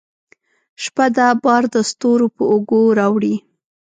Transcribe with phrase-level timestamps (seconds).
[0.83, 3.35] شپه ده بار دستورو په اوږو راوړي